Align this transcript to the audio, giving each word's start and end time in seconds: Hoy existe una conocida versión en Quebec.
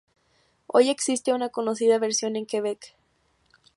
Hoy 0.65 0.89
existe 0.89 1.31
una 1.31 1.49
conocida 1.49 1.99
versión 1.99 2.35
en 2.35 2.47
Quebec. 2.47 2.95